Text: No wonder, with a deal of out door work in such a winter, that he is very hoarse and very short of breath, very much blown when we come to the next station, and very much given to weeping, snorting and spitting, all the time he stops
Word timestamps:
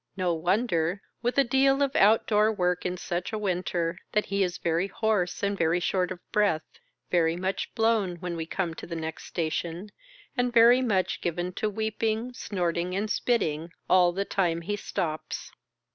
No 0.17 0.33
wonder, 0.33 1.03
with 1.21 1.37
a 1.37 1.43
deal 1.43 1.83
of 1.83 1.95
out 1.95 2.25
door 2.25 2.51
work 2.51 2.87
in 2.87 2.97
such 2.97 3.31
a 3.31 3.37
winter, 3.37 3.99
that 4.13 4.25
he 4.25 4.41
is 4.41 4.57
very 4.57 4.87
hoarse 4.87 5.43
and 5.43 5.55
very 5.55 5.79
short 5.79 6.09
of 6.09 6.17
breath, 6.31 6.63
very 7.11 7.35
much 7.35 7.69
blown 7.75 8.15
when 8.15 8.35
we 8.35 8.47
come 8.47 8.73
to 8.73 8.87
the 8.87 8.95
next 8.95 9.25
station, 9.25 9.91
and 10.35 10.51
very 10.51 10.81
much 10.81 11.21
given 11.21 11.53
to 11.53 11.69
weeping, 11.69 12.33
snorting 12.33 12.95
and 12.95 13.11
spitting, 13.11 13.73
all 13.87 14.11
the 14.11 14.25
time 14.25 14.61
he 14.61 14.75
stops 14.75 15.51